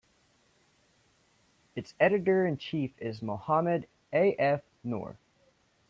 [1.75, 4.33] Its editor-in-chief is Mohamed A.
[4.39, 4.63] F.
[4.83, 5.15] Noor.